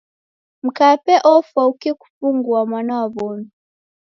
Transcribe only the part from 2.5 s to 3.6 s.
mwana wa w'omi.